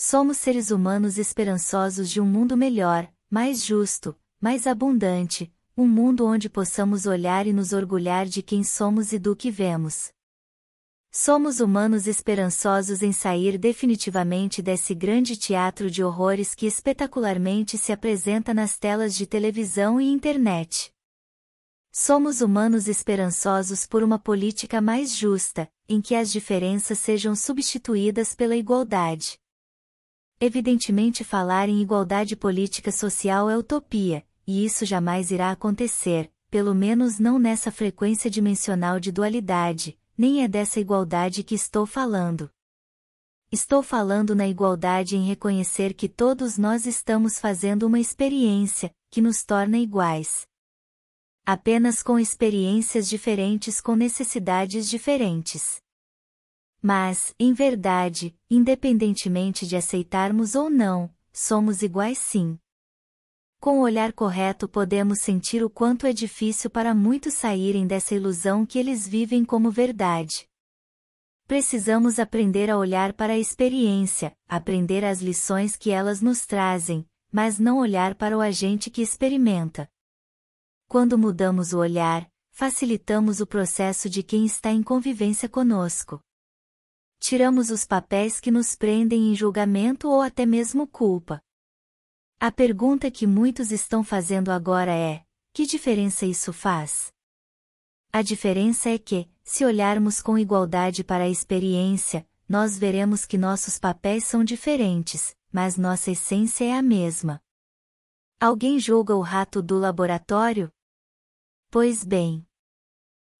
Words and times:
Somos 0.00 0.36
seres 0.36 0.70
humanos 0.70 1.18
esperançosos 1.18 2.08
de 2.08 2.20
um 2.20 2.24
mundo 2.24 2.56
melhor, 2.56 3.12
mais 3.28 3.64
justo, 3.64 4.14
mais 4.40 4.64
abundante, 4.64 5.52
um 5.76 5.88
mundo 5.88 6.24
onde 6.24 6.48
possamos 6.48 7.04
olhar 7.04 7.48
e 7.48 7.52
nos 7.52 7.72
orgulhar 7.72 8.24
de 8.24 8.40
quem 8.40 8.62
somos 8.62 9.12
e 9.12 9.18
do 9.18 9.34
que 9.34 9.50
vemos. 9.50 10.12
Somos 11.10 11.58
humanos 11.58 12.06
esperançosos 12.06 13.02
em 13.02 13.10
sair 13.10 13.58
definitivamente 13.58 14.62
desse 14.62 14.94
grande 14.94 15.36
teatro 15.36 15.90
de 15.90 16.04
horrores 16.04 16.54
que 16.54 16.66
espetacularmente 16.66 17.76
se 17.76 17.90
apresenta 17.90 18.54
nas 18.54 18.78
telas 18.78 19.16
de 19.16 19.26
televisão 19.26 20.00
e 20.00 20.08
internet. 20.08 20.92
Somos 21.90 22.40
humanos 22.40 22.86
esperançosos 22.86 23.84
por 23.84 24.04
uma 24.04 24.16
política 24.16 24.80
mais 24.80 25.16
justa, 25.16 25.68
em 25.88 26.00
que 26.00 26.14
as 26.14 26.30
diferenças 26.30 27.00
sejam 27.00 27.34
substituídas 27.34 28.32
pela 28.32 28.54
igualdade. 28.54 29.40
Evidentemente, 30.40 31.24
falar 31.24 31.68
em 31.68 31.80
igualdade 31.82 32.36
política 32.36 32.92
social 32.92 33.50
é 33.50 33.56
utopia, 33.56 34.24
e 34.46 34.64
isso 34.64 34.86
jamais 34.86 35.32
irá 35.32 35.50
acontecer, 35.50 36.30
pelo 36.48 36.74
menos 36.74 37.18
não 37.18 37.38
nessa 37.40 37.72
frequência 37.72 38.30
dimensional 38.30 39.00
de 39.00 39.10
dualidade, 39.10 39.98
nem 40.16 40.44
é 40.44 40.48
dessa 40.48 40.78
igualdade 40.78 41.42
que 41.42 41.56
estou 41.56 41.84
falando. 41.84 42.48
Estou 43.50 43.82
falando 43.82 44.34
na 44.34 44.46
igualdade 44.46 45.16
em 45.16 45.26
reconhecer 45.26 45.92
que 45.92 46.08
todos 46.08 46.56
nós 46.56 46.86
estamos 46.86 47.40
fazendo 47.40 47.84
uma 47.84 47.98
experiência, 47.98 48.94
que 49.10 49.20
nos 49.20 49.42
torna 49.42 49.78
iguais. 49.78 50.46
Apenas 51.44 52.02
com 52.02 52.18
experiências 52.18 53.08
diferentes 53.08 53.80
com 53.80 53.96
necessidades 53.96 54.88
diferentes. 54.88 55.82
Mas, 56.80 57.34
em 57.38 57.52
verdade, 57.52 58.36
independentemente 58.48 59.66
de 59.66 59.76
aceitarmos 59.76 60.54
ou 60.54 60.70
não, 60.70 61.12
somos 61.32 61.82
iguais 61.82 62.18
sim. 62.18 62.58
Com 63.60 63.80
o 63.80 63.82
olhar 63.82 64.12
correto 64.12 64.68
podemos 64.68 65.18
sentir 65.20 65.64
o 65.64 65.70
quanto 65.70 66.06
é 66.06 66.12
difícil 66.12 66.70
para 66.70 66.94
muitos 66.94 67.34
saírem 67.34 67.86
dessa 67.86 68.14
ilusão 68.14 68.64
que 68.64 68.78
eles 68.78 69.06
vivem 69.06 69.44
como 69.44 69.70
verdade. 69.70 70.48
Precisamos 71.48 72.20
aprender 72.20 72.70
a 72.70 72.78
olhar 72.78 73.12
para 73.14 73.32
a 73.32 73.38
experiência, 73.38 74.36
aprender 74.46 75.04
as 75.04 75.20
lições 75.20 75.74
que 75.74 75.90
elas 75.90 76.20
nos 76.20 76.46
trazem, 76.46 77.04
mas 77.32 77.58
não 77.58 77.78
olhar 77.78 78.14
para 78.14 78.36
o 78.36 78.40
agente 78.40 78.90
que 78.90 79.02
experimenta. 79.02 79.90
Quando 80.86 81.18
mudamos 81.18 81.72
o 81.72 81.78
olhar, 81.78 82.30
facilitamos 82.52 83.40
o 83.40 83.46
processo 83.46 84.08
de 84.08 84.22
quem 84.22 84.46
está 84.46 84.70
em 84.70 84.82
convivência 84.82 85.48
conosco. 85.48 86.22
Tiramos 87.28 87.68
os 87.68 87.84
papéis 87.84 88.40
que 88.40 88.50
nos 88.50 88.74
prendem 88.74 89.30
em 89.30 89.34
julgamento 89.34 90.08
ou 90.08 90.22
até 90.22 90.46
mesmo 90.46 90.86
culpa. 90.86 91.42
A 92.40 92.50
pergunta 92.50 93.10
que 93.10 93.26
muitos 93.26 93.70
estão 93.70 94.02
fazendo 94.02 94.50
agora 94.50 94.96
é: 94.96 95.22
que 95.52 95.66
diferença 95.66 96.24
isso 96.24 96.54
faz? 96.54 97.12
A 98.10 98.22
diferença 98.22 98.88
é 98.88 98.96
que, 98.96 99.28
se 99.44 99.62
olharmos 99.62 100.22
com 100.22 100.38
igualdade 100.38 101.04
para 101.04 101.24
a 101.24 101.28
experiência, 101.28 102.26
nós 102.48 102.78
veremos 102.78 103.26
que 103.26 103.36
nossos 103.36 103.78
papéis 103.78 104.24
são 104.24 104.42
diferentes, 104.42 105.36
mas 105.52 105.76
nossa 105.76 106.10
essência 106.12 106.64
é 106.64 106.78
a 106.78 106.80
mesma. 106.80 107.42
Alguém 108.40 108.78
julga 108.78 109.14
o 109.14 109.20
rato 109.20 109.60
do 109.60 109.78
laboratório? 109.78 110.72
Pois 111.70 112.02
bem. 112.02 112.48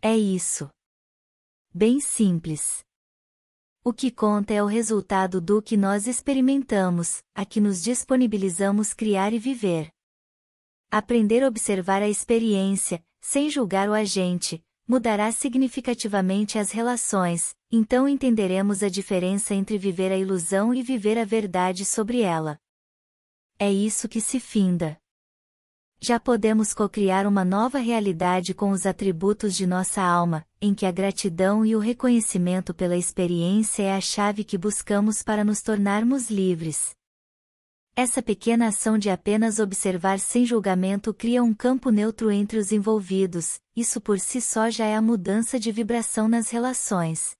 É 0.00 0.16
isso. 0.16 0.70
Bem 1.74 1.98
simples. 1.98 2.84
O 3.84 3.92
que 3.92 4.12
conta 4.12 4.54
é 4.54 4.62
o 4.62 4.66
resultado 4.66 5.40
do 5.40 5.60
que 5.60 5.76
nós 5.76 6.06
experimentamos, 6.06 7.20
a 7.34 7.44
que 7.44 7.60
nos 7.60 7.82
disponibilizamos 7.82 8.94
criar 8.94 9.32
e 9.32 9.40
viver. 9.40 9.90
Aprender 10.88 11.42
a 11.42 11.48
observar 11.48 12.00
a 12.00 12.08
experiência, 12.08 13.04
sem 13.20 13.50
julgar 13.50 13.88
o 13.88 13.92
agente, 13.92 14.64
mudará 14.86 15.32
significativamente 15.32 16.60
as 16.60 16.70
relações, 16.70 17.56
então 17.72 18.08
entenderemos 18.08 18.84
a 18.84 18.88
diferença 18.88 19.52
entre 19.52 19.76
viver 19.76 20.12
a 20.12 20.16
ilusão 20.16 20.72
e 20.72 20.80
viver 20.80 21.18
a 21.18 21.24
verdade 21.24 21.84
sobre 21.84 22.20
ela. 22.20 22.56
É 23.58 23.72
isso 23.72 24.08
que 24.08 24.20
se 24.20 24.38
finda 24.38 24.96
já 26.04 26.18
podemos 26.18 26.74
cocriar 26.74 27.28
uma 27.28 27.44
nova 27.44 27.78
realidade 27.78 28.52
com 28.52 28.72
os 28.72 28.86
atributos 28.86 29.54
de 29.54 29.68
nossa 29.68 30.02
alma, 30.02 30.44
em 30.64 30.72
que 30.72 30.86
a 30.86 30.92
gratidão 30.92 31.66
e 31.66 31.74
o 31.74 31.80
reconhecimento 31.80 32.72
pela 32.72 32.96
experiência 32.96 33.82
é 33.82 33.96
a 33.96 34.00
chave 34.00 34.44
que 34.44 34.56
buscamos 34.56 35.20
para 35.20 35.42
nos 35.42 35.60
tornarmos 35.60 36.30
livres. 36.30 36.94
Essa 37.96 38.22
pequena 38.22 38.68
ação 38.68 38.96
de 38.96 39.10
apenas 39.10 39.58
observar 39.58 40.20
sem 40.20 40.46
julgamento 40.46 41.12
cria 41.12 41.42
um 41.42 41.52
campo 41.52 41.90
neutro 41.90 42.30
entre 42.30 42.58
os 42.58 42.70
envolvidos, 42.70 43.60
isso 43.74 44.00
por 44.00 44.20
si 44.20 44.40
só 44.40 44.70
já 44.70 44.86
é 44.86 44.94
a 44.94 45.02
mudança 45.02 45.58
de 45.58 45.72
vibração 45.72 46.28
nas 46.28 46.48
relações. 46.48 47.32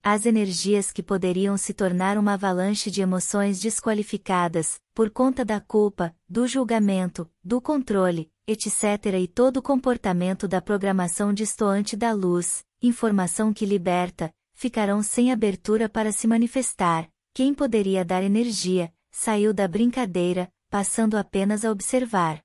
As 0.00 0.24
energias 0.24 0.92
que 0.92 1.02
poderiam 1.02 1.58
se 1.58 1.74
tornar 1.74 2.16
uma 2.16 2.34
avalanche 2.34 2.92
de 2.92 3.02
emoções 3.02 3.60
desqualificadas, 3.60 4.80
por 4.94 5.10
conta 5.10 5.44
da 5.44 5.60
culpa, 5.60 6.14
do 6.28 6.46
julgamento, 6.46 7.28
do 7.42 7.60
controle, 7.60 8.30
etc. 8.50 9.14
e 9.20 9.28
todo 9.28 9.62
comportamento 9.62 10.48
da 10.48 10.60
programação 10.60 11.32
distoante 11.32 11.96
da 11.96 12.12
luz, 12.12 12.64
informação 12.82 13.52
que 13.52 13.64
liberta, 13.64 14.32
ficarão 14.54 15.02
sem 15.02 15.30
abertura 15.32 15.88
para 15.88 16.12
se 16.12 16.26
manifestar. 16.26 17.08
Quem 17.32 17.54
poderia 17.54 18.04
dar 18.04 18.22
energia, 18.22 18.92
saiu 19.10 19.54
da 19.54 19.68
brincadeira, 19.68 20.52
passando 20.68 21.16
apenas 21.16 21.64
a 21.64 21.70
observar. 21.70 22.42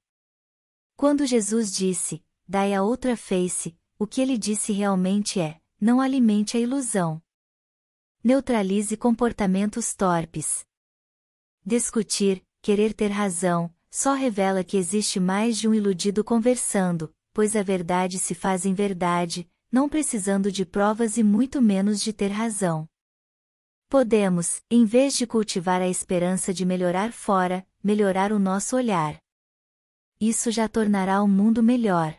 Quando 0.96 1.26
Jesus 1.26 1.72
disse, 1.76 2.24
dai 2.48 2.74
a 2.74 2.84
outra 2.84 3.18
face, 3.18 3.76
o 3.98 4.06
que 4.06 4.22
ele 4.22 4.38
disse 4.38 4.72
realmente 4.72 5.40
é, 5.40 5.60
não 5.82 6.00
alimente 6.00 6.56
a 6.56 6.60
ilusão 6.60 7.22
neutralize 8.26 8.98
comportamentos 8.98 9.94
torpes. 9.94 10.66
Discutir, 11.64 12.44
querer 12.60 12.92
ter 12.92 13.10
razão, 13.10 13.72
só 13.96 14.14
revela 14.14 14.62
que 14.62 14.76
existe 14.76 15.22
mais 15.22 15.58
de 15.58 15.70
um 15.70 15.74
iludido 15.74 16.22
conversando, 16.22 17.16
pois 17.32 17.56
a 17.56 17.64
verdade 17.64 18.20
se 18.20 18.36
faz 18.36 18.66
em 18.66 18.74
verdade, 18.74 19.50
não 19.72 19.88
precisando 19.88 20.52
de 20.52 20.66
provas 20.66 21.16
e 21.16 21.24
muito 21.24 21.62
menos 21.62 22.02
de 22.02 22.12
ter 22.12 22.28
razão. 22.28 22.90
Podemos, 23.88 24.62
em 24.70 24.84
vez 24.84 25.16
de 25.16 25.26
cultivar 25.26 25.82
a 25.82 25.88
esperança 25.88 26.54
de 26.54 26.66
melhorar 26.66 27.14
fora, 27.14 27.66
melhorar 27.82 28.34
o 28.34 28.38
nosso 28.38 28.76
olhar. 28.76 29.18
Isso 30.20 30.52
já 30.52 30.68
tornará 30.68 31.24
o 31.24 31.28
mundo 31.28 31.64
melhor. 31.64 32.18